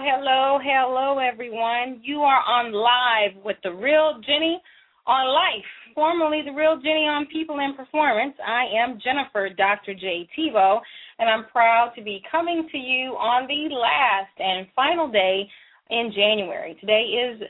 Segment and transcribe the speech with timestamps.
[0.00, 2.00] Hello, hello, everyone.
[2.04, 4.62] You are on live with the real Jenny
[5.08, 8.34] on Life, formerly the real Jenny on People and Performance.
[8.46, 9.94] I am Jennifer Dr.
[9.94, 10.28] J.
[10.36, 10.78] Thibeaux,
[11.18, 15.48] and I'm proud to be coming to you on the last and final day
[15.90, 16.76] in January.
[16.80, 17.42] Today is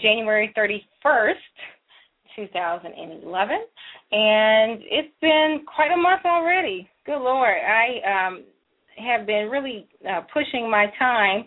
[0.00, 1.34] January 31st,
[2.36, 3.56] 2011,
[4.12, 6.88] and it's been quite a month already.
[7.04, 8.44] Good Lord, I um,
[8.96, 11.44] have been really uh, pushing my time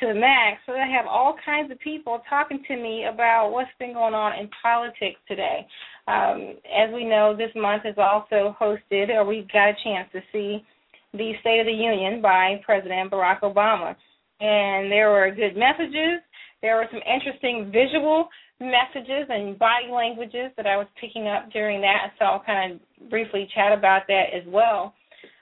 [0.00, 0.60] to the max.
[0.66, 4.38] So I have all kinds of people talking to me about what's been going on
[4.38, 5.66] in politics today.
[6.08, 10.20] Um, as we know, this month is also hosted, or we got a chance to
[10.32, 10.64] see
[11.12, 13.94] the State of the Union by President Barack Obama.
[14.40, 16.20] And there were good messages.
[16.62, 18.28] There were some interesting visual
[18.60, 23.10] messages and body languages that I was picking up during that, so I'll kind of
[23.10, 24.94] briefly chat about that as well.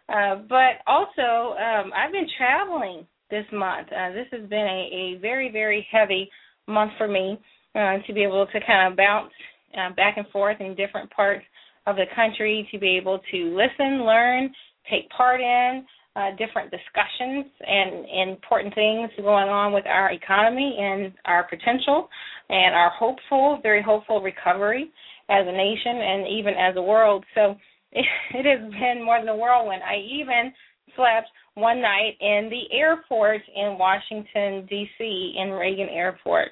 [0.09, 3.89] Uh, but also, um, I've been traveling this month.
[3.89, 6.31] Uh, this has been a, a very, very heavy
[6.67, 7.39] month for me
[7.75, 9.33] uh, to be able to kind of bounce
[9.79, 11.45] uh, back and forth in different parts
[11.87, 14.51] of the country, to be able to listen, learn,
[14.91, 15.85] take part in
[16.17, 22.09] uh, different discussions and important things going on with our economy and our potential
[22.49, 24.91] and our hopeful, very hopeful recovery
[25.29, 27.25] as a nation and even as a world.
[27.35, 27.55] So
[27.93, 28.05] it,
[28.35, 29.83] it has been more than a whirlwind.
[29.83, 30.53] I even
[30.97, 36.49] slept one night in the airport in Washington, D.C., in Reagan Airport.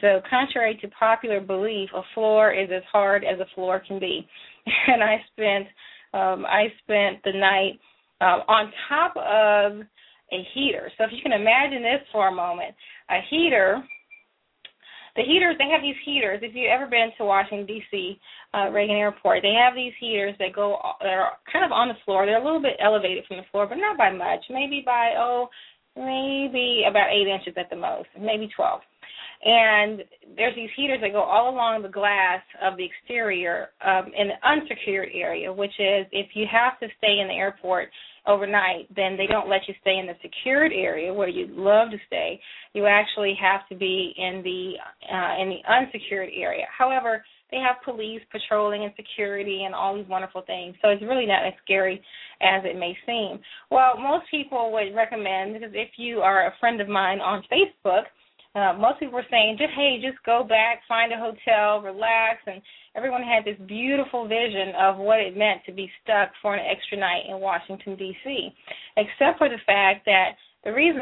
[0.00, 4.26] So, contrary to popular belief, a floor is as hard as a floor can be.
[4.86, 5.66] And I spent
[6.14, 7.78] um, I spent the night
[8.20, 9.80] um, on top of
[10.32, 10.90] a heater.
[10.96, 12.74] So, if you can imagine this for a moment,
[13.10, 13.82] a heater
[15.18, 16.38] the heaters they have these heaters.
[16.42, 18.16] If you've ever been to washington dc
[18.54, 21.98] uh, reagan airport they have these heaters that go that are kind of on the
[22.04, 22.24] floor.
[22.24, 24.46] They're a little bit elevated from the floor but not by much.
[24.48, 25.48] Maybe by oh
[25.96, 28.80] maybe about eight inches at the most maybe twelve.
[29.44, 30.02] And
[30.36, 34.48] there's these heaters that go all along the glass of the exterior um, in the
[34.48, 37.88] unsecured area, which is if you have to stay in the airport
[38.28, 41.96] overnight, then they don't let you stay in the secured area where you'd love to
[42.06, 42.40] stay.
[42.74, 44.74] You actually have to be in the
[45.12, 46.66] uh, in the unsecured area.
[46.76, 50.76] However, they have police patrolling and security and all these wonderful things.
[50.82, 52.00] So it's really not as scary
[52.42, 53.40] as it may seem.
[53.70, 58.04] Well, most people would recommend because if you are a friend of mine on Facebook,
[58.54, 62.60] uh, most people were saying, just hey, just go back, find a hotel, relax, and
[62.98, 66.98] everyone had this beautiful vision of what it meant to be stuck for an extra
[66.98, 68.50] night in Washington D.C.
[68.96, 70.98] Except for the fact that the reason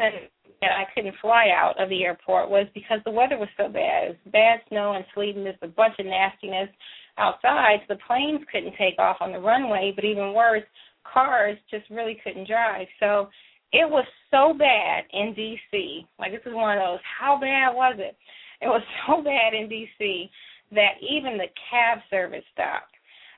[0.61, 4.03] that I couldn't fly out of the airport was because the weather was so bad.
[4.03, 6.69] It was bad snow and sleet and just a bunch of nastiness
[7.17, 7.81] outside.
[7.87, 10.69] So the planes couldn't take off on the runway, but even worse,
[11.11, 12.85] cars just really couldn't drive.
[12.99, 13.29] So
[13.73, 16.05] it was so bad in DC.
[16.19, 16.99] Like this is one of those.
[17.19, 18.15] How bad was it?
[18.61, 20.29] It was so bad in DC
[20.71, 22.93] that even the cab service stopped.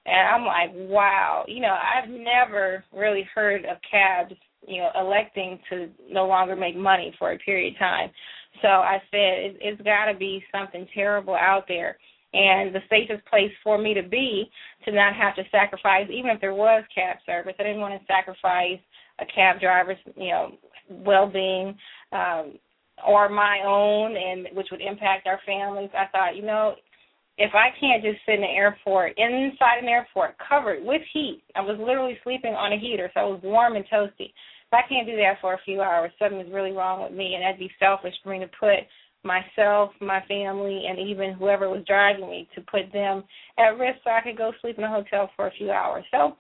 [0.06, 1.44] And I'm like, wow.
[1.48, 4.34] You know, I've never really heard of cabs,
[4.68, 8.10] you know, electing to no longer make money for a period of time.
[8.62, 11.98] So I said, it, it's got to be something terrible out there.
[12.32, 14.50] And the safest place for me to be
[14.86, 18.06] to not have to sacrifice, even if there was cab service, I didn't want to
[18.06, 18.80] sacrifice
[19.20, 20.52] a cab driver's, you know,
[20.90, 21.76] well-being
[22.12, 22.54] um,
[23.08, 25.90] or my own, and which would impact our families.
[25.98, 26.76] I thought, you know,
[27.40, 31.62] if I can't just sit in the airport, inside an airport, covered with heat, I
[31.62, 34.36] was literally sleeping on a heater, so I was warm and toasty.
[34.68, 37.34] If I can't do that for a few hours, something is really wrong with me,
[37.34, 38.84] and that'd be selfish for me to put
[39.24, 43.24] myself, my family, and even whoever was driving me to put them
[43.58, 46.04] at risk so I could go sleep in a hotel for a few hours.
[46.12, 46.36] So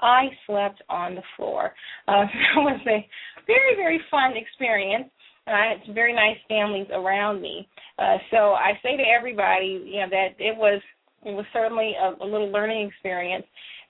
[0.00, 1.74] I slept on the floor.
[2.06, 2.22] Uh,
[2.56, 3.06] it was a
[3.46, 5.10] very, very fun experience.
[5.46, 7.68] And I had some very nice families around me.
[7.98, 10.80] Uh, so I say to everybody, you know, that it was
[11.24, 13.46] it was certainly a, a little learning experience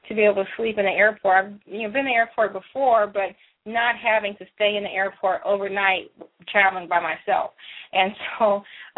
[0.08, 1.44] to be able to sleep in the airport.
[1.44, 3.34] I've you know been in the airport before, but
[3.66, 6.10] not having to stay in the airport overnight
[6.48, 7.52] traveling by myself.
[7.92, 8.44] And so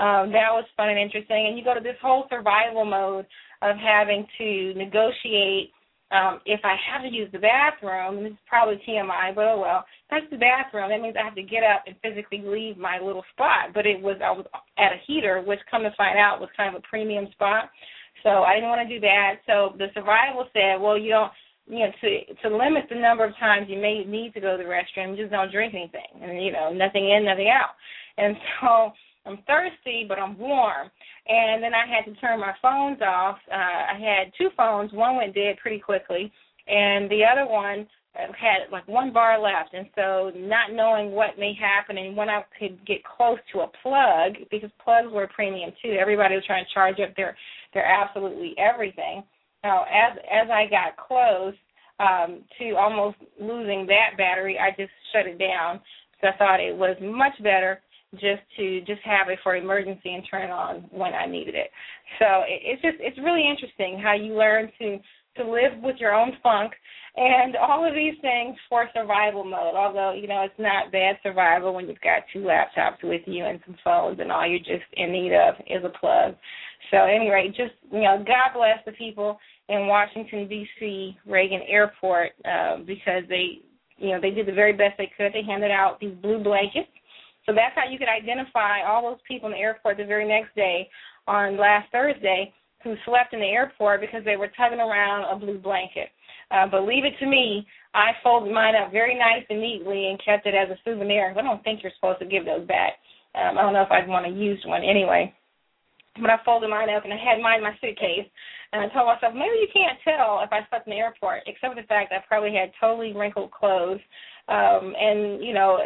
[0.03, 1.47] um, that was fun and interesting.
[1.49, 3.27] And you go to this whole survival mode
[3.63, 5.73] of having to negotiate
[6.13, 9.85] um, if I have to use the bathroom, this is probably TMI, but oh well.
[10.13, 13.25] Use the bathroom, that means I have to get up and physically leave my little
[13.33, 13.75] spot.
[13.75, 14.47] But it was I was
[14.79, 17.71] at a heater, which come to find out was kind of a premium spot.
[18.23, 19.43] So I didn't want to do that.
[19.47, 21.33] So the survival said, well, you don't,
[21.67, 24.63] you know, to to limit the number of times you may need to go to
[24.63, 27.75] the restroom, just don't drink anything, and you know, nothing in, nothing out.
[28.17, 28.93] And so
[29.27, 30.91] I'm thirsty, but I'm warm.
[31.29, 33.39] And then I had to turn my phones off.
[33.51, 34.93] Uh, I had two phones.
[34.93, 36.33] One went dead pretty quickly,
[36.69, 39.75] and the other one uh, had like one bar left.
[39.75, 43.71] And so, not knowing what may happen and when I could get close to a
[43.83, 45.97] plug, because plugs were premium too.
[46.01, 47.37] Everybody was trying to charge up their
[47.75, 49.25] their absolutely everything.
[49.65, 51.55] Now, as as I got close
[51.99, 55.81] um, to almost losing that battery, I just shut it down.
[56.21, 57.83] So I thought it was much better
[58.19, 61.71] just to just have it for emergency and turn it on when I needed it.
[62.19, 64.99] So it, it's just it's really interesting how you learn to
[65.37, 66.73] to live with your own funk
[67.17, 69.75] and all of these things for survival mode.
[69.75, 73.61] Although you know it's not bad survival when you've got two laptops with you and
[73.67, 76.35] some phones and all you're just in need of is a plug.
[76.91, 81.17] So anyway, just you know, God bless the people in Washington D.C.
[81.27, 83.61] Reagan Airport uh, because they
[83.99, 85.33] you know they did the very best they could.
[85.33, 86.89] They handed out these blue blankets
[87.47, 90.55] so that's how you could identify all those people in the airport the very next
[90.55, 90.89] day
[91.27, 92.53] on last Thursday
[92.83, 96.09] who slept in the airport because they were tugging around a blue blanket.
[96.51, 100.47] Uh, but it to me, I folded mine up very nice and neatly and kept
[100.47, 101.35] it as a souvenir.
[101.37, 102.95] I don't think you're supposed to give those back.
[103.35, 105.33] Um, I don't know if I'd want to use one anyway.
[106.21, 108.27] But I folded mine up and I had mine in my suitcase.
[108.73, 111.75] And I told myself, maybe you can't tell if I slept in the airport, except
[111.75, 114.01] for the fact that I probably had totally wrinkled clothes.
[114.49, 115.79] Um, and, you know,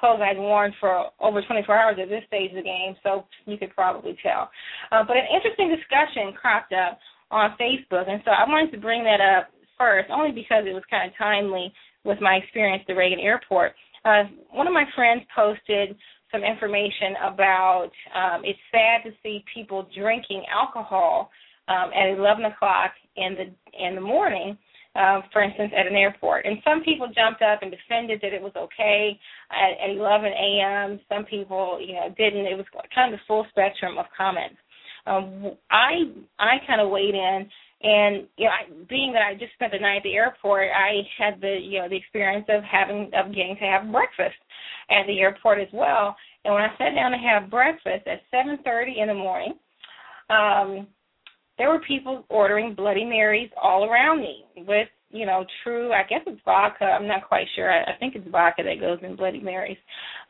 [0.00, 3.58] clothes I'd worn for over 24 hours at this stage of the game, so you
[3.58, 4.50] could probably tell.
[4.90, 6.98] Uh, but an interesting discussion cropped up
[7.30, 10.82] on Facebook, and so I wanted to bring that up first, only because it was
[10.90, 11.72] kind of timely
[12.04, 13.72] with my experience at the Reagan Airport.
[14.04, 15.94] Uh, one of my friends posted
[16.32, 21.30] some information about um, it's sad to see people drinking alcohol
[21.68, 24.56] um, at 11 o'clock in the in the morning
[25.00, 26.44] uh, for instance, at an airport.
[26.44, 29.18] And some people jumped up and defended that it was okay
[29.50, 31.00] at, at 11 a.m.
[31.08, 32.46] Some people, you know, didn't.
[32.46, 34.56] It was kind of the full spectrum of comments.
[35.06, 37.48] Um, I I kind of weighed in,
[37.82, 41.00] and you know, I, being that I just spent the night at the airport, I
[41.16, 44.36] had the you know the experience of having of getting to have breakfast
[44.90, 46.14] at the airport as well.
[46.44, 49.54] And when I sat down to have breakfast at 7:30 in the morning,
[50.28, 50.86] um,
[51.60, 56.22] there were people ordering Bloody Marys all around me with, you know, true, I guess
[56.26, 56.86] it's vodka.
[56.86, 57.70] I'm not quite sure.
[57.70, 59.76] I, I think it's vodka that goes in Bloody Marys.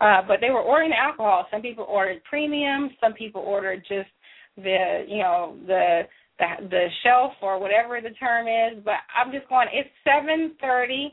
[0.00, 1.46] Uh, but they were ordering alcohol.
[1.48, 2.90] Some people ordered premium.
[3.00, 4.08] Some people ordered just
[4.56, 6.00] the, you know, the
[6.40, 8.82] the the shelf or whatever the term is.
[8.84, 9.68] But I'm just going.
[9.72, 11.12] It's 7:30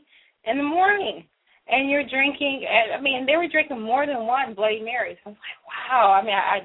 [0.50, 1.22] in the morning
[1.68, 5.18] and you're drinking I mean they were drinking more than one Bloody Marys.
[5.24, 6.12] I was like, wow.
[6.12, 6.60] I mean I, I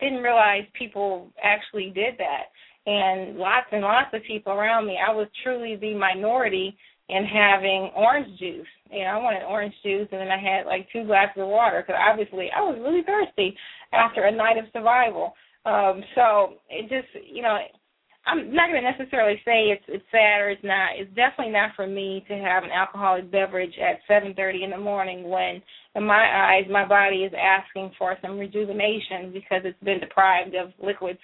[0.00, 2.50] didn't realize people actually did that
[2.88, 4.96] and lots and lots of people around me.
[4.96, 6.74] I was truly the minority
[7.10, 8.66] in having orange juice.
[8.90, 11.84] You know, I wanted orange juice, and then I had like two glasses of water
[11.84, 13.54] because obviously I was really thirsty
[13.92, 15.34] after a night of survival.
[15.66, 17.58] Um, so it just, you know,
[18.26, 20.96] I'm not going to necessarily say it's it's sad or it's not.
[20.96, 25.28] It's definitely not for me to have an alcoholic beverage at 7:30 in the morning
[25.28, 25.60] when,
[25.94, 30.72] in my eyes, my body is asking for some rejuvenation because it's been deprived of
[30.82, 31.20] liquids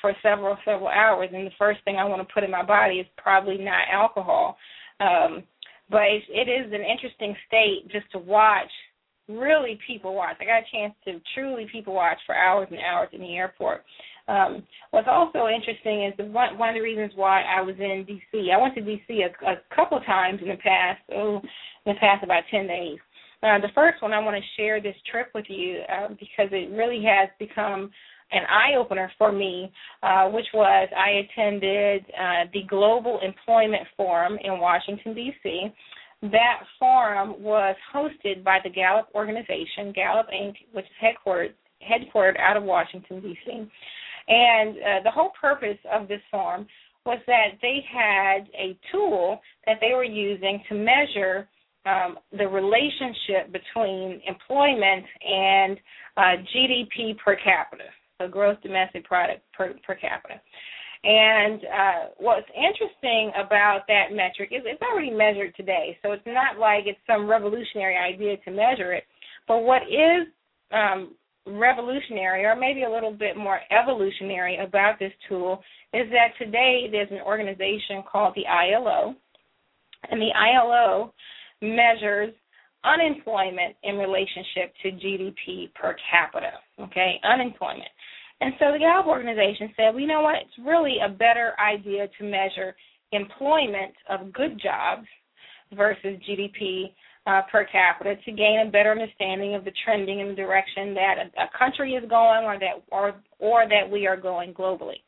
[0.00, 2.96] for several several hours and the first thing I want to put in my body
[2.96, 4.56] is probably not alcohol.
[5.00, 5.44] Um
[5.88, 8.70] but it, it is an interesting state just to watch
[9.28, 10.36] really people watch.
[10.40, 13.84] I got a chance to truly people watch for hours and hours in the airport.
[14.28, 18.04] Um, what's also interesting is the, one, one of the reasons why I was in
[18.06, 18.50] D.C.
[18.52, 19.22] I went to D.C.
[19.22, 21.40] a, a couple times in the past, oh,
[21.84, 22.98] in the past about 10 days.
[23.42, 26.72] Uh, the first one, I want to share this trip with you uh, because it
[26.72, 27.90] really has become
[28.32, 34.38] an eye opener for me, uh, which was I attended uh, the Global Employment Forum
[34.42, 35.72] in Washington, D.C.
[36.22, 41.52] That forum was hosted by the Gallup organization, Gallup Inc., which is headquartered,
[41.82, 43.68] headquartered out of Washington, D.C.
[44.28, 46.66] And uh, the whole purpose of this forum
[47.04, 51.48] was that they had a tool that they were using to measure
[51.84, 55.78] um, the relationship between employment and
[56.16, 57.84] uh, GDP per capita
[58.18, 60.40] so gross domestic product per, per capita.
[61.04, 66.58] And uh, what's interesting about that metric is it's already measured today, so it's not
[66.58, 69.04] like it's some revolutionary idea to measure it.
[69.46, 70.26] But what is
[70.72, 71.14] um,
[71.46, 77.10] revolutionary or maybe a little bit more evolutionary about this tool is that today there's
[77.10, 79.14] an organization called the ILO,
[80.10, 81.12] and the ILO
[81.62, 82.34] measures
[82.84, 86.52] unemployment in relationship to GDP per capita.
[86.80, 87.88] Okay, unemployment.
[88.40, 90.36] And so the Gallup organization said, well, you know what?
[90.36, 92.76] It's really a better idea to measure
[93.12, 95.06] employment of good jobs
[95.74, 96.92] versus GDP
[97.26, 101.14] uh, per capita to gain a better understanding of the trending and the direction that
[101.18, 105.00] a, a country is going or that or or that we are going globally.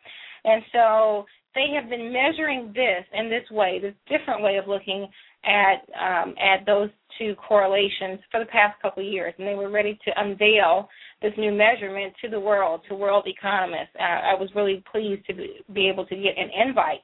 [0.45, 5.09] And so they have been measuring this in this way, this different way of looking
[5.45, 9.71] at um, at those two correlations for the past couple of years, and they were
[9.71, 10.89] ready to unveil
[11.23, 13.95] this new measurement to the world, to world economists.
[13.99, 15.35] I was really pleased to
[15.73, 17.01] be able to get an invite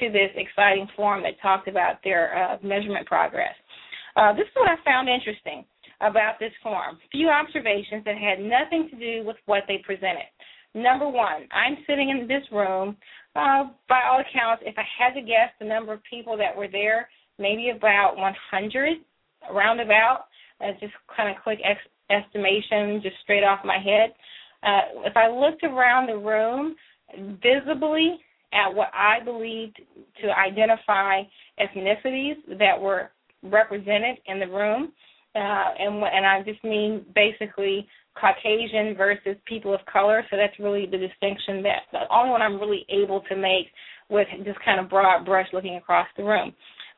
[0.00, 3.54] to this exciting forum that talked about their uh, measurement progress.
[4.16, 5.64] Uh, this is what I found interesting
[6.00, 6.98] about this forum.
[7.10, 10.26] Few observations that had nothing to do with what they presented.
[10.74, 12.96] Number one, I'm sitting in this room.
[13.36, 16.68] Uh, by all accounts, if I had to guess the number of people that were
[16.68, 18.98] there, maybe about 100,
[19.52, 20.26] roundabout.
[20.60, 21.80] Uh, just kind of quick ex-
[22.12, 24.12] estimation, just straight off my head.
[24.62, 26.76] Uh, if I looked around the room,
[27.42, 28.18] visibly
[28.52, 29.80] at what I believed
[30.22, 31.22] to identify
[31.58, 33.10] ethnicities that were
[33.42, 34.92] represented in the room,
[35.34, 35.38] uh,
[35.78, 40.22] and and I just mean basically Caucasian versus people of color.
[40.30, 43.66] So that's really the distinction that the only one I'm really able to make
[44.10, 46.52] with just kind of broad brush looking across the room.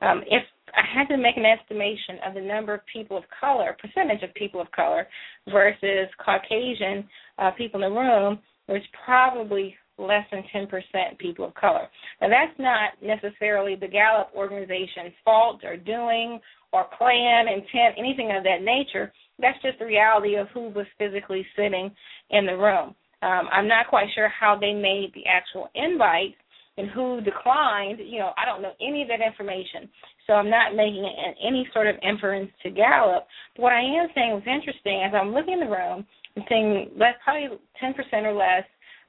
[0.04, 0.42] Um, if
[0.76, 4.34] I had to make an estimation of the number of people of color, percentage of
[4.34, 5.06] people of color
[5.50, 7.08] versus Caucasian
[7.38, 11.86] uh, people in the room, there's probably less than 10% people of color.
[12.20, 16.40] Now, that's not necessarily the Gallup organization's fault or doing
[16.72, 19.12] or plan, intent, anything of that nature.
[19.38, 21.90] That's just the reality of who was physically sitting
[22.30, 22.94] in the room.
[23.22, 26.34] Um, I'm not quite sure how they made the actual invite
[26.76, 27.98] and who declined.
[28.04, 29.88] You know, I don't know any of that information,
[30.26, 31.08] so I'm not making
[31.44, 33.26] any sort of inference to Gallup.
[33.56, 36.90] But what I am saying was interesting as I'm looking in the room and seeing
[36.96, 38.64] less, probably 10% or less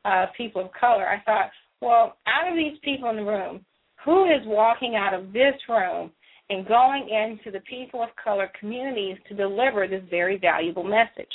[0.06, 1.50] uh, people of color, I thought,
[1.82, 3.66] well, out of these people in the room,
[4.04, 6.12] who is walking out of this room
[6.50, 11.32] and going into the people of color communities to deliver this very valuable message?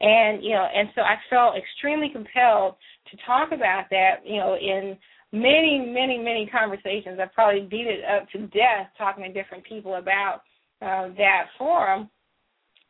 [0.00, 2.74] And you know, and so I felt extremely compelled
[3.10, 4.96] to talk about that, you know, in
[5.32, 7.18] many, many, many conversations.
[7.20, 10.42] I've probably beat it up to death talking to different people about
[10.82, 12.10] uh, that forum,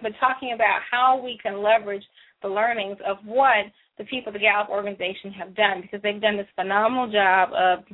[0.01, 2.05] but talking about how we can leverage
[2.43, 3.67] the learnings of what
[3.99, 7.85] the people of the Gallup organization have done because they've done this phenomenal job of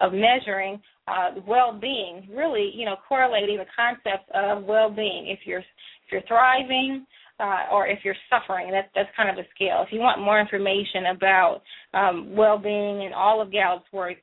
[0.00, 5.28] of measuring uh, well-being, really, you know, correlating the concepts of well-being.
[5.28, 7.06] If you're if you're thriving,
[7.40, 8.70] uh, or if you're suffering.
[8.70, 9.84] That's that's kind of a scale.
[9.86, 11.62] If you want more information about
[11.92, 14.16] um, well-being and all of Gallup's work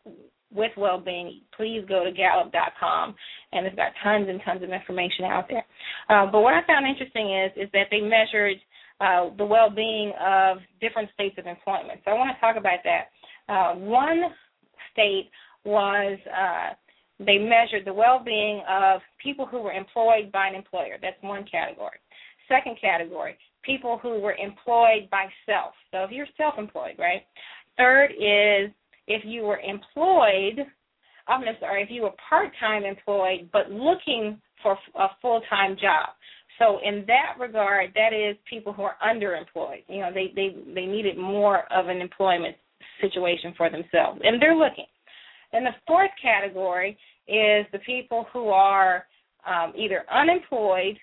[0.53, 3.15] with well-being, please go to Gallup.com,
[3.53, 5.65] and it's got tons and tons of information out there.
[6.10, 8.58] Uh, but what I found interesting is is that they measured
[9.00, 12.01] uh, the well-being of different states of employment.
[12.06, 13.10] So I want to talk about that.
[13.51, 14.22] Uh, one
[14.91, 15.30] state
[15.65, 16.74] was uh,
[17.20, 20.98] they measured the well-being of people who were employed by an employer.
[21.01, 21.98] That's one category.
[22.51, 25.74] Second category, people who were employed by self.
[25.91, 27.22] So if you're self-employed, right?
[27.77, 28.72] Third is
[29.08, 30.65] if you were employed,
[31.27, 36.10] I'm sorry, if you were part-time employed but looking for a full-time job.
[36.60, 39.84] So in that regard, that is people who are underemployed.
[39.88, 42.55] You know, they they they needed more of an employment
[43.00, 44.86] situation for themselves, and they're looking.
[45.53, 49.05] And the fourth category is the people who are
[49.48, 50.98] um, either unemployed,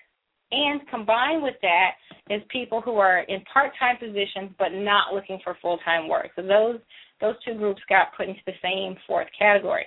[0.51, 1.91] and combined with that
[2.29, 6.29] is people who are in part-time positions but not looking for full-time work.
[6.35, 6.79] So those
[7.21, 9.85] those two groups got put into the same fourth category.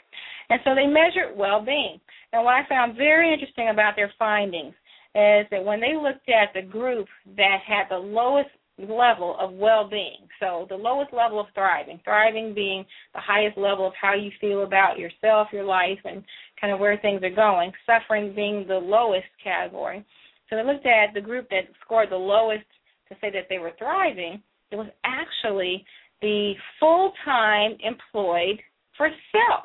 [0.51, 1.99] And so they measured well-being.
[2.33, 4.75] And what I found very interesting about their findings
[5.15, 10.29] is that when they looked at the group that had the lowest level of well-being,
[10.41, 14.65] so the lowest level of thriving, thriving being the highest level of how you feel
[14.65, 16.23] about yourself, your life, and
[16.61, 20.05] kind of where things are going, suffering being the lowest category.
[20.53, 22.67] So they looked at the group that scored the lowest
[23.09, 24.43] to say that they were thriving.
[24.71, 25.83] It was actually
[26.21, 28.61] the full-time employed
[28.99, 29.65] for self.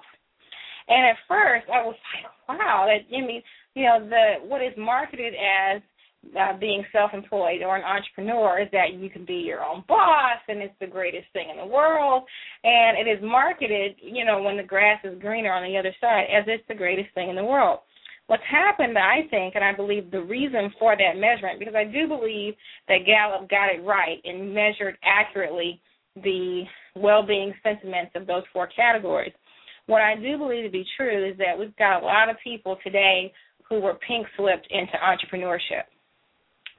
[0.88, 1.96] And at first, I was
[2.48, 3.44] like, "Wow, that I mean,
[3.76, 5.82] you know the what is marketed as
[6.40, 10.62] uh, being self-employed or an entrepreneur is that you can be your own boss and
[10.62, 12.24] it's the greatest thing in the world
[12.64, 16.26] and it is marketed you know when the grass is greener on the other side
[16.36, 17.80] as it's the greatest thing in the world
[18.28, 22.08] what's happened, I think, and I believe the reason for that measurement, because I do
[22.08, 22.54] believe
[22.88, 25.82] that Gallup got it right and measured accurately
[26.16, 26.64] the
[26.96, 29.34] well-being sentiments of those four categories.
[29.86, 32.78] What I do believe to be true is that we've got a lot of people
[32.84, 33.32] today
[33.70, 35.84] who were pink slipped into entrepreneurship.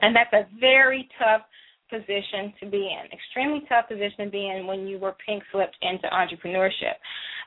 [0.01, 1.43] And that's a very tough
[1.91, 5.77] position to be in, extremely tough position to be in when you were pink slipped
[5.81, 6.97] into entrepreneurship.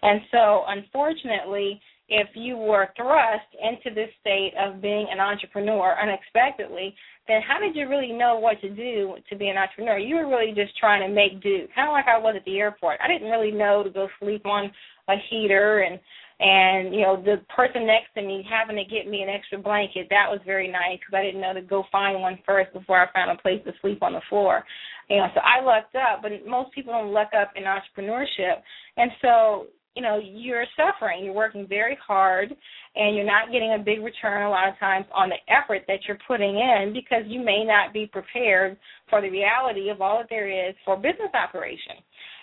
[0.02, 1.80] And so, unfortunately,
[2.12, 6.94] if you were thrust into this state of being an entrepreneur unexpectedly,
[7.26, 9.98] then how did you really know what to do to be an entrepreneur?
[9.98, 12.60] You were really just trying to make do, kind of like I was at the
[12.60, 13.00] airport.
[13.02, 14.70] I didn't really know to go sleep on
[15.08, 16.00] a heater and
[16.44, 20.08] and you know the person next to me having to get me an extra blanket
[20.10, 23.12] that was very nice because I didn't know to go find one first before I
[23.14, 24.66] found a place to sleep on the floor.
[25.10, 28.60] You know, so I lucked up, but most people don't luck up in entrepreneurship,
[28.98, 32.54] and so you know you're suffering you're working very hard
[32.96, 36.00] and you're not getting a big return a lot of times on the effort that
[36.08, 38.78] you're putting in because you may not be prepared
[39.10, 41.96] for the reality of all that there is for business operation.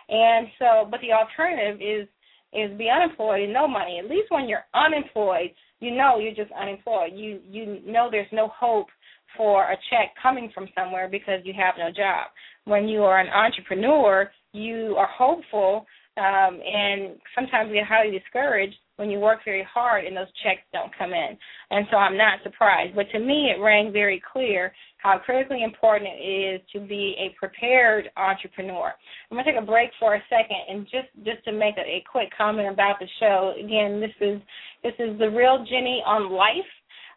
[0.09, 2.09] And so but the alternative is
[2.52, 4.00] is be unemployed and no money.
[4.02, 5.50] At least when you're unemployed
[5.81, 7.12] you know you're just unemployed.
[7.14, 8.88] You you know there's no hope
[9.37, 12.28] for a check coming from somewhere because you have no job.
[12.64, 15.87] When you are an entrepreneur you are hopeful
[16.19, 20.63] um, and sometimes we get highly discouraged when you work very hard and those checks
[20.73, 21.39] don't come in.
[21.71, 22.97] And so I'm not surprised.
[22.97, 27.35] But to me, it rang very clear how critically important it is to be a
[27.39, 28.93] prepared entrepreneur.
[29.31, 31.83] I'm going to take a break for a second and just just to make a,
[31.83, 33.55] a quick comment about the show.
[33.57, 34.43] Again, this is
[34.83, 36.67] this is the real Jenny on life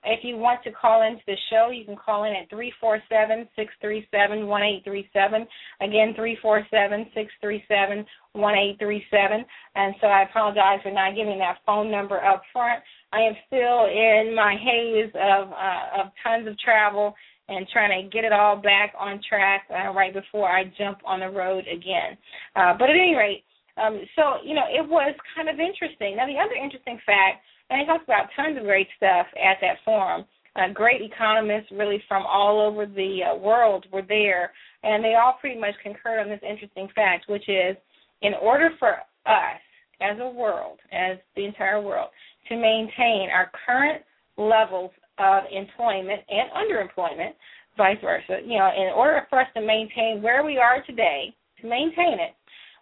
[0.03, 2.99] if you want to call into the show, you can call in at three four
[3.09, 5.47] seven six three seven one eight three seven.
[5.79, 9.45] Again, three four seven six three seven one eight three seven.
[9.75, 12.81] And so I apologize for not giving that phone number up front.
[13.13, 17.13] I am still in my haze of uh, of tons of travel
[17.47, 21.19] and trying to get it all back on track uh, right before I jump on
[21.19, 22.17] the road again.
[22.55, 23.43] Uh, but at any rate,
[23.77, 26.15] um, so you know, it was kind of interesting.
[26.17, 29.77] Now, the other interesting fact and he talks about tons of great stuff at that
[29.85, 30.25] forum.
[30.57, 34.51] Uh, great economists, really from all over the uh, world, were there,
[34.83, 37.77] and they all pretty much concurred on this interesting fact, which is,
[38.21, 39.61] in order for us
[40.01, 42.09] as a world, as the entire world,
[42.49, 44.03] to maintain our current
[44.37, 47.31] levels of employment and underemployment,
[47.77, 51.69] vice versa, you know, in order for us to maintain where we are today, to
[51.69, 52.35] maintain it,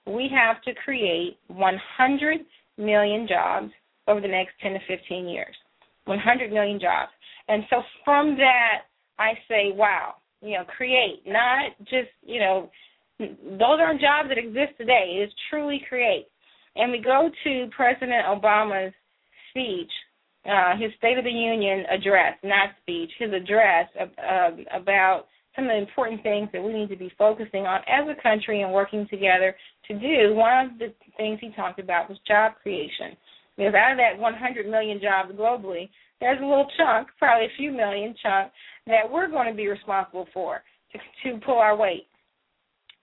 [0.09, 2.39] we have to create 100
[2.79, 3.71] million jobs
[4.09, 5.55] over the next 10 to 15 years.
[6.05, 7.11] 100 million jobs.
[7.47, 12.69] And so from that, I say, wow, you know, create, not just, you know,
[13.19, 15.17] those aren't jobs that exist today.
[15.19, 16.27] It is truly create.
[16.75, 18.93] And we go to President Obama's
[19.49, 19.91] speech,
[20.49, 25.71] uh, his State of the Union address, not speech, his address uh, about some of
[25.71, 29.05] the important things that we need to be focusing on as a country and working
[29.09, 29.55] together
[29.87, 30.33] to do.
[30.33, 33.17] One of the things he talked about was job creation.
[33.59, 35.89] Because out of that 100 million jobs globally,
[36.21, 38.53] there's a little chunk, probably a few million chunk,
[38.87, 42.07] that we're going to be responsible for to, to pull our weight.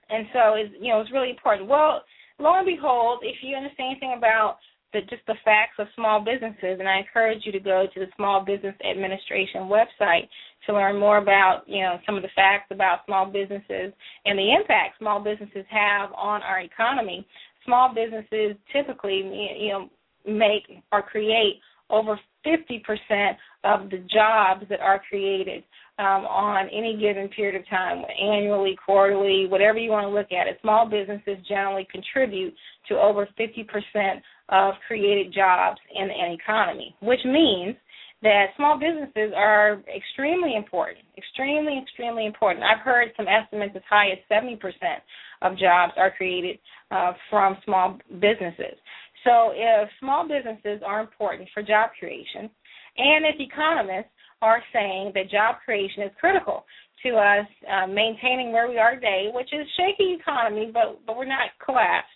[0.08, 1.68] And so, it's, you know, it's really important.
[1.68, 2.00] Well,
[2.38, 4.56] lo and behold, if you understand anything about
[4.94, 8.06] the, just the facts of small businesses, and I encourage you to go to the
[8.16, 10.26] Small Business Administration website
[10.64, 13.92] to learn more about, you know, some of the facts about small businesses
[14.24, 17.26] and the impact small businesses have on our economy.
[17.66, 19.16] Small businesses typically,
[19.58, 19.90] you know,
[20.26, 21.60] make or create
[21.90, 25.64] over 50% of the jobs that are created
[25.98, 30.46] um, on any given period of time, annually, quarterly, whatever you want to look at
[30.46, 30.58] it.
[30.60, 32.54] Small businesses generally contribute
[32.88, 37.76] to over 50% of created jobs in an economy, which means
[38.22, 42.64] that small businesses are extremely important, extremely, extremely important.
[42.64, 44.58] I've heard some estimates as high as 70%
[45.42, 46.58] of jobs are created
[46.90, 48.78] uh, from small businesses.
[49.24, 52.50] So if small businesses are important for job creation,
[52.96, 54.10] and if economists
[54.42, 56.64] are saying that job creation is critical
[57.02, 61.24] to us uh, maintaining where we are today, which is shaky economy, but but we're
[61.24, 62.10] not collapsed,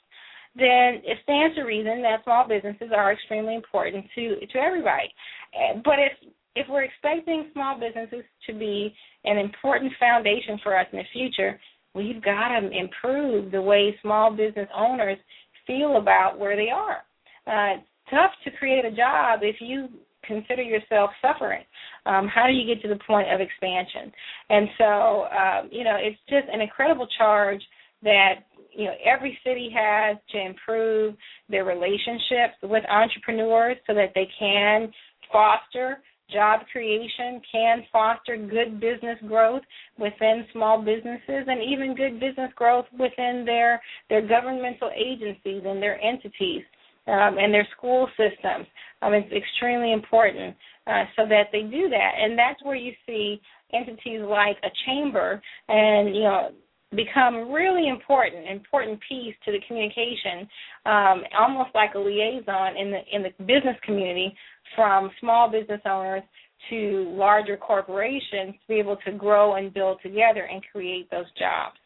[0.57, 5.13] then it stands to reason that small businesses are extremely important to to everybody.
[5.55, 6.13] Uh, but if
[6.57, 11.61] if we're expecting small businesses to be an important foundation for us in the future,
[11.95, 15.19] we've got to improve the way small business owners
[15.71, 16.99] feel about where they are.
[17.47, 19.89] Uh, it's tough to create a job if you
[20.25, 21.63] consider yourself suffering.
[22.07, 24.13] Um, how do you get to the point of expansion?
[24.49, 27.63] And so, um, you know, it's just an incredible charge
[28.03, 31.15] that you know every city has to improve
[31.49, 34.91] their relationships with entrepreneurs so that they can
[35.33, 35.99] foster
[36.33, 39.63] job creation, can foster good business growth
[39.99, 46.01] within small businesses and even good business growth within their their governmental agencies and their
[46.01, 46.63] entities
[47.07, 48.67] um, and their school systems.
[49.03, 53.41] Um, it's extremely important uh, so that they do that, and that's where you see
[53.73, 56.51] entities like a chamber and you know
[56.95, 60.49] become really important, important piece to the communication,
[60.87, 64.35] um, almost like a liaison in the in the business community
[64.75, 66.23] from small business owners
[66.69, 71.77] to larger corporations to be able to grow and build together and create those jobs.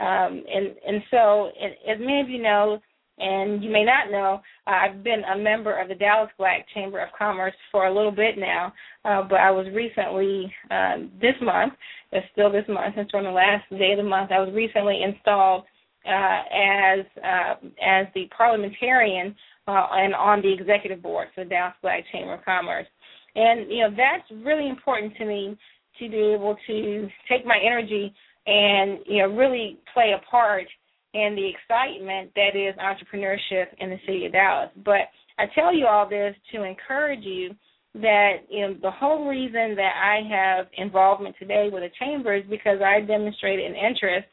[0.00, 1.50] Um, and and so,
[1.88, 2.80] as many of you know,
[3.18, 7.00] and you may not know, uh, I've been a member of the Dallas Black Chamber
[7.00, 8.72] of Commerce for a little bit now,
[9.04, 11.74] uh, but I was recently, uh, this month,
[12.10, 15.02] it's still this month, since on the last day of the month, I was recently
[15.02, 15.64] installed
[16.06, 22.04] uh, as uh, as the parliamentarian uh, and on the executive board for Dallas Black
[22.12, 22.86] Chamber of Commerce.
[23.34, 25.56] And, you know, that's really important to me
[25.98, 28.12] to be able to take my energy
[28.46, 30.66] and, you know, really play a part–
[31.14, 34.70] in the excitement that is entrepreneurship in the city of Dallas.
[34.84, 37.54] But I tell you all this to encourage you
[37.94, 42.44] that you know the whole reason that I have involvement today with the chamber is
[42.48, 44.28] because I demonstrated an interest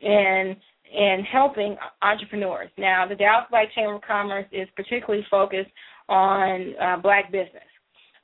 [0.00, 0.56] in
[0.92, 2.70] in helping entrepreneurs.
[2.76, 5.70] Now, the Dallas Black Chamber of Commerce is particularly focused
[6.08, 7.64] on uh, black business.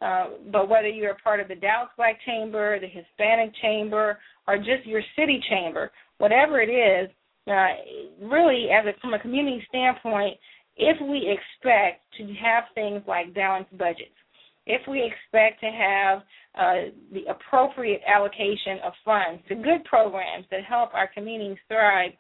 [0.00, 4.57] Uh, but whether you're a part of the Dallas Black Chamber, the Hispanic Chamber, or
[4.59, 7.11] just your city chamber, whatever it is,
[7.48, 10.37] uh, really, as a, from a community standpoint,
[10.76, 14.14] if we expect to have things like balanced budgets,
[14.66, 16.18] if we expect to have
[16.54, 22.12] uh, the appropriate allocation of funds to good programs that help our communities thrive,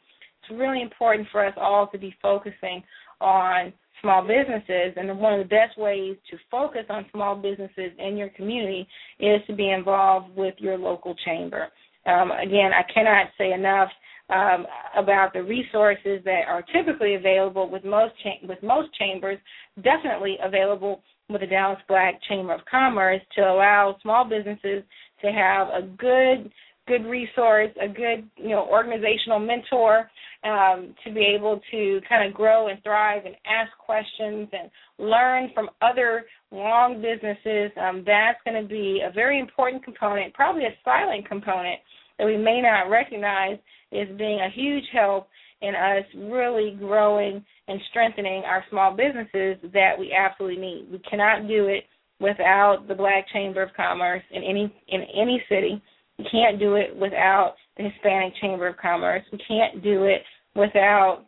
[0.48, 2.82] it's really important for us all to be focusing
[3.20, 4.94] on small businesses.
[4.96, 8.86] And one of the best ways to focus on small businesses in your community
[9.18, 11.68] is to be involved with your local chamber.
[12.06, 13.90] Um, again, I cannot say enough
[14.30, 19.38] um, about the resources that are typically available with most cha- with most chambers,
[19.82, 24.82] definitely available with the Dallas Black Chamber of Commerce to allow small businesses
[25.22, 26.50] to have a good
[26.88, 30.10] good resource, a good you know organizational mentor
[30.44, 35.50] um, to be able to kind of grow and thrive and ask questions and learn
[35.54, 37.70] from other long businesses.
[37.80, 41.80] Um, that's going to be a very important component, probably a silent component
[42.18, 43.58] that we may not recognize
[43.92, 45.28] is being a huge help
[45.60, 50.88] in us really growing and strengthening our small businesses that we absolutely need.
[50.90, 51.84] We cannot do it
[52.20, 55.82] without the Black Chamber of Commerce in any in any city.
[56.18, 59.22] We can't do it without the Hispanic Chamber of Commerce.
[59.30, 60.22] We can't do it
[60.54, 61.24] without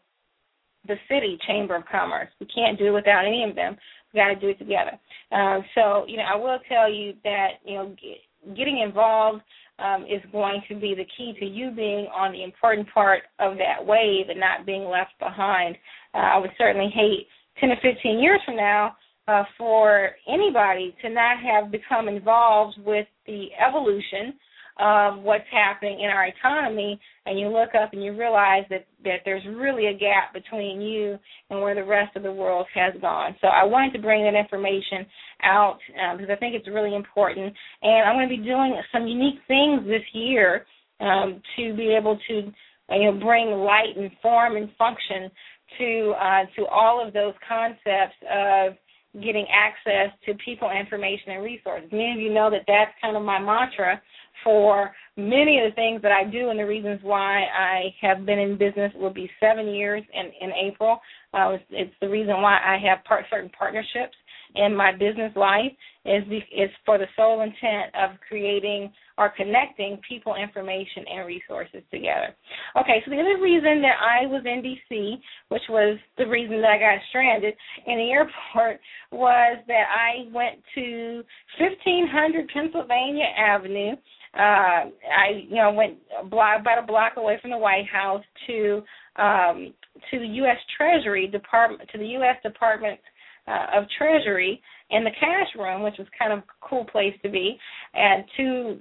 [0.87, 2.29] the city Chamber of Commerce.
[2.41, 3.77] We can't do it without any of them.
[4.13, 4.99] We got to do it together.
[5.31, 9.43] Um, so, you know, I will tell you that you know, get, getting involved
[9.79, 13.57] um, is going to be the key to you being on the important part of
[13.59, 15.77] that wave and not being left behind.
[16.15, 17.27] Uh, I would certainly hate
[17.61, 18.97] 10 or 15 years from now
[19.29, 24.35] uh, for anybody to not have become involved with the evolution
[24.79, 29.21] of what's happening in our economy and you look up and you realize that that
[29.25, 31.19] there's really a gap between you
[31.51, 33.35] and where the rest of the world has gone.
[33.41, 35.07] So I wanted to bring that information
[35.43, 37.55] out um, because I think it's really important.
[37.83, 40.67] And I'm going to be doing some unique things this year
[41.01, 42.53] um, to be able to
[42.91, 45.31] you know bring light and form and function
[45.79, 48.75] to uh, to all of those concepts of
[49.15, 51.89] getting access to people, information, and resources.
[51.91, 54.01] Many of you know that that's kind of my mantra
[54.45, 58.39] for many of the things that I do and the reasons why I have been
[58.39, 61.01] in business will be seven years in, in April.
[61.35, 64.17] Uh, it's, it's the reason why I have part, certain partnerships
[64.55, 65.73] in my business life
[66.05, 71.83] is be, is for the sole intent of creating or connecting people, information, and resources
[71.91, 72.35] together.
[72.81, 75.15] Okay, so the other reason that I was in DC,
[75.49, 77.55] which was the reason that I got stranded
[77.87, 78.81] in the airport,
[79.13, 81.23] was that I went to
[81.59, 83.97] 1500 Pennsylvania Avenue
[84.35, 85.99] uh, I you know went
[86.31, 88.83] block, about a block away from the White House to
[89.17, 89.75] um,
[90.11, 90.57] to the U.S.
[90.77, 92.37] Treasury Department to the U.S.
[92.43, 93.01] Department
[93.49, 97.31] uh, of Treasury in the cash room, which was kind of a cool place to
[97.31, 97.59] be,
[97.95, 98.79] and to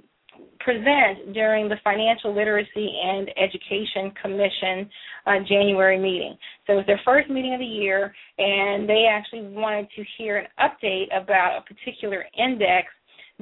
[0.60, 4.88] present during the Financial Literacy and Education Commission
[5.26, 6.36] uh, January meeting.
[6.66, 10.38] So it was their first meeting of the year, and they actually wanted to hear
[10.38, 12.88] an update about a particular index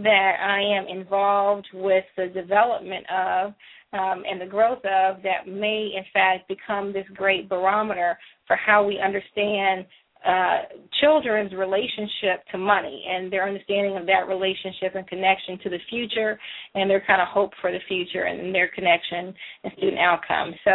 [0.02, 3.54] that I am involved with the development of
[3.92, 8.86] um, and the growth of that may, in fact, become this great barometer for how
[8.86, 9.86] we understand
[10.26, 10.62] uh,
[11.00, 16.38] children's relationship to money and their understanding of that relationship and connection to the future
[16.74, 19.32] and their kind of hope for the future and their connection
[19.64, 20.54] and student outcomes.
[20.64, 20.70] So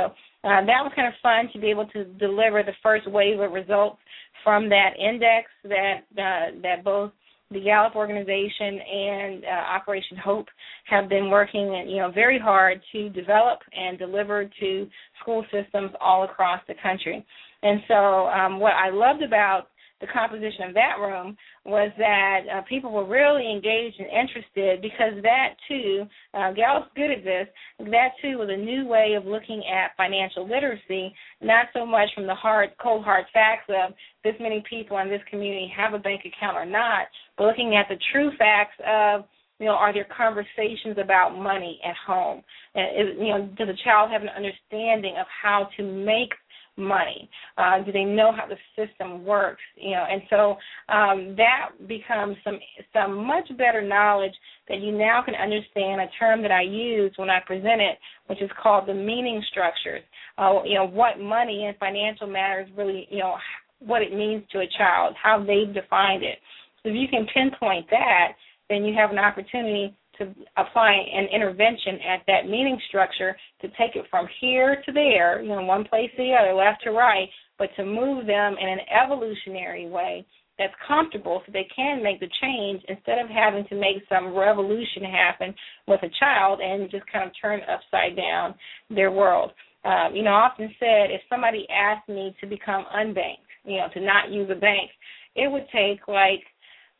[0.45, 3.51] uh, that was kind of fun to be able to deliver the first wave of
[3.51, 3.97] results
[4.43, 7.11] from that index that uh, that both
[7.53, 10.47] the Gallup organization and uh, Operation Hope
[10.85, 14.87] have been working, you know, very hard to develop and deliver to
[15.21, 17.25] school systems all across the country.
[17.61, 19.67] And so, um, what I loved about
[20.03, 25.15] the composition of that room was that uh, people were really engaged and interested because
[25.23, 27.47] that too, uh, Gallup's good at this,
[27.79, 32.27] that too was a new way of looking at financial literacy, not so much from
[32.27, 33.93] the hard, cold hard facts of
[34.25, 37.87] this many people in this community have a bank account or not, but looking at
[37.87, 39.23] the true facts of
[39.59, 42.41] you know, are there conversations about money at home?
[42.75, 46.33] And is, you know, does a child have an understanding of how to make
[46.77, 47.29] money?
[47.57, 49.61] Uh, do they know how the system works?
[49.75, 50.57] You know, and so
[50.93, 52.59] um, that becomes some
[52.91, 54.33] some much better knowledge
[54.69, 58.41] that you now can understand a term that I use when I present it, which
[58.41, 60.01] is called the meaning structures.
[60.37, 63.35] Uh, you know, what money and financial matters really, you know,
[63.79, 66.39] what it means to a child, how they've defined it.
[66.81, 68.33] So if you can pinpoint that,
[68.69, 73.95] then you have an opportunity to apply an intervention at that meaning structure to take
[73.95, 77.27] it from here to there, you know, one place to the other, left to right,
[77.57, 80.25] but to move them in an evolutionary way
[80.57, 85.03] that's comfortable so they can make the change instead of having to make some revolution
[85.03, 85.53] happen
[85.87, 88.53] with a child and just kind of turn upside down
[88.89, 89.51] their world.
[89.83, 93.87] Um, you know, I often said if somebody asked me to become unbanked, you know,
[93.93, 94.89] to not use a bank,
[95.35, 96.43] it would take like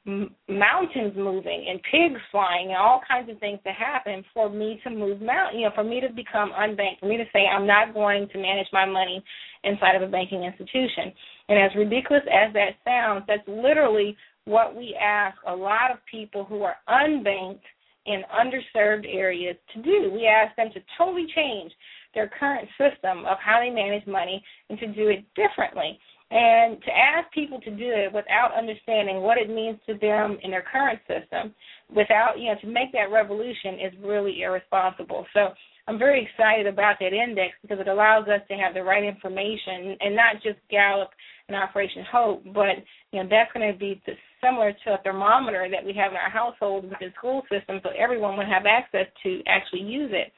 [0.05, 4.89] mountains moving and pigs flying and all kinds of things to happen for me to
[4.89, 7.93] move mountain you know for me to become unbanked for me to say i'm not
[7.93, 9.23] going to manage my money
[9.63, 11.11] inside of a banking institution.
[11.49, 16.45] And as ridiculous as that sounds that's literally what we ask a lot of people
[16.45, 17.61] who are unbanked
[18.05, 20.11] in underserved areas to do.
[20.13, 21.71] We ask them to totally change
[22.13, 25.97] their current system of how they manage money and to do it differently
[26.33, 30.49] and to ask people to do it without understanding what it means to them in
[30.49, 31.53] their current system,
[31.93, 35.27] without, you know, to make that revolution is really irresponsible.
[35.35, 35.53] So
[35.87, 39.95] I'm very excited about that index because it allows us to have the right information
[40.01, 41.11] and not just Gallup
[41.47, 44.01] and Operation Hope, but you know that's going to be
[44.41, 48.37] similar to a thermometer that we have in our households within school systems, so everyone
[48.37, 50.31] would have access to actually use it.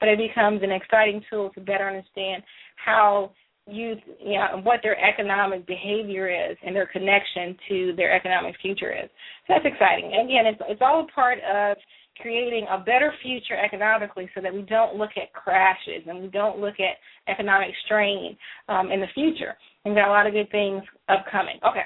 [0.00, 2.42] But it becomes an exciting tool to better understand
[2.76, 3.32] how
[3.66, 8.92] youth, you know, what their economic behavior is and their connection to their economic future
[8.92, 9.08] is.
[9.46, 10.12] So that's exciting.
[10.14, 11.76] And again, it's it's all a part of
[12.20, 16.58] creating a better future economically so that we don't look at crashes and we don't
[16.58, 16.96] look at
[17.32, 18.36] economic strain
[18.68, 19.54] um, in the future.
[19.84, 21.58] We've got a lot of good things upcoming.
[21.66, 21.84] Okay.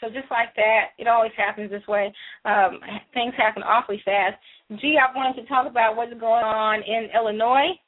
[0.00, 2.12] So just like that, it always happens this way.
[2.44, 2.80] Um,
[3.14, 4.34] things happen awfully fast.
[4.80, 7.78] Gee, I wanted to talk about what's going on in Illinois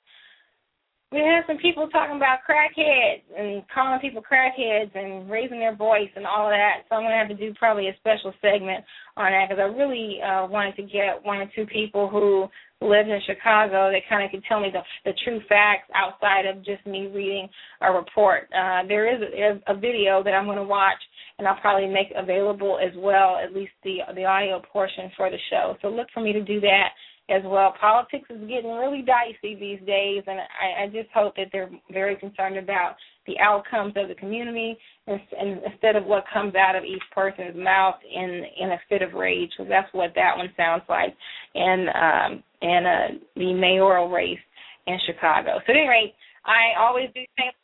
[1.15, 6.11] we had some people talking about crackheads and calling people crackheads and raising their voice
[6.17, 6.83] and all of that.
[6.89, 8.85] So I'm to have to do probably a special segment
[9.17, 12.49] on that because I really uh, wanted to get one or two people who
[12.85, 16.65] lived in Chicago that kind of could tell me the the true facts outside of
[16.65, 17.49] just me reading
[17.81, 18.49] a report.
[18.53, 20.99] Uh, there is a, a video that I'm to watch
[21.39, 25.39] and I'll probably make available as well, at least the the audio portion for the
[25.49, 25.77] show.
[25.81, 26.89] So look for me to do that
[27.31, 27.75] as well.
[27.81, 32.17] Politics is getting really dicey these days, and I, I just hope that they're very
[32.17, 36.85] concerned about the outcomes of the community and, and instead of what comes out of
[36.85, 40.83] each person's mouth in in a fit of rage, because that's what that one sounds
[40.89, 41.17] like,
[41.55, 44.39] and um, and uh, the mayoral race
[44.87, 45.61] in Chicago.
[45.67, 47.55] So at any rate, I always do shameless,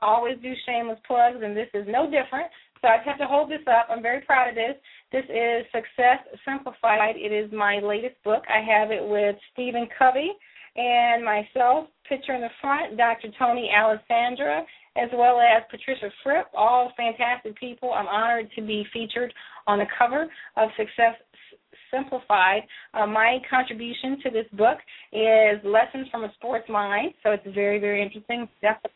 [0.00, 2.48] always do shameless plugs, and this is no different.
[2.80, 3.88] So I have to hold this up.
[3.90, 4.74] I'm very proud of this.
[5.12, 7.16] This is Success Simplified.
[7.16, 8.44] It is my latest book.
[8.48, 10.30] I have it with Stephen Covey
[10.76, 13.26] and myself, picture in the front, Dr.
[13.36, 14.62] Tony Alessandra,
[14.96, 17.92] as well as Patricia Fripp, all fantastic people.
[17.92, 19.34] I'm honored to be featured
[19.66, 21.16] on the cover of Success
[21.90, 22.62] Simplified.
[22.94, 24.78] Uh, my contribution to this book
[25.12, 28.48] is Lessons from a Sports Mind, so it's very, very interesting.
[28.62, 28.92] Definitely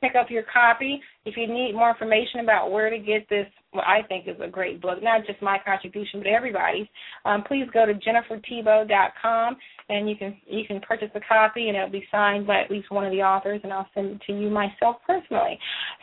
[0.00, 1.00] pick up your copy.
[1.24, 4.48] If you need more information about where to get this, what I think is a
[4.48, 6.86] great book, not just my contribution, but everybody's,
[7.24, 9.56] um, please go to jenniferthibeaux.com
[9.88, 12.90] and you can you can purchase a copy and it'll be signed by at least
[12.90, 15.58] one of the authors and I'll send it to you myself personally.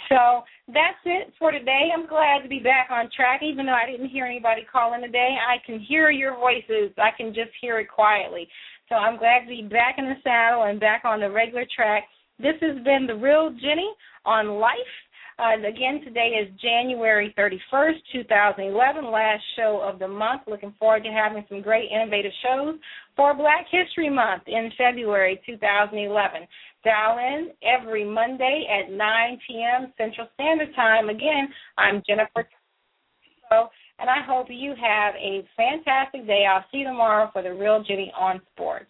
[0.10, 1.90] So that's it for today.
[1.94, 5.02] I'm glad to be back on track, even though I didn't hear anybody call in
[5.02, 5.36] today.
[5.48, 6.92] I can hear your voices.
[6.98, 8.48] I can just hear it quietly.
[8.90, 12.04] So I'm glad to be back in the saddle and back on the regular track
[12.40, 13.90] this has been the real Jenny
[14.26, 14.76] on life.
[15.40, 20.42] Uh, again, today is January 31st, 2011, last show of the month.
[20.48, 22.76] Looking forward to having some great innovative shows
[23.16, 26.48] for Black History Month in February 2011.
[26.84, 29.94] Dial in every Monday at 9 p.m.
[29.96, 31.10] Central Standard Time.
[31.10, 32.48] Again, I'm Jennifer.
[34.00, 36.46] And I hope you have a fantastic day.
[36.50, 38.90] I'll see you tomorrow for the Real Jenny on Sports.